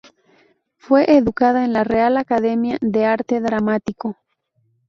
Fue 0.77 1.15
educada 1.15 1.63
en 1.63 1.73
la 1.73 1.83
Real 1.83 2.17
Academia 2.17 2.79
de 2.81 3.05
Arte 3.05 3.39
Dramático. 3.39 4.17